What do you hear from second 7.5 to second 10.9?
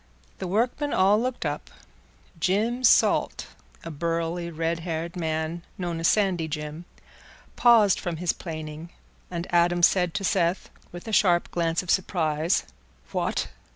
paused from his planing, and Adam said to Seth,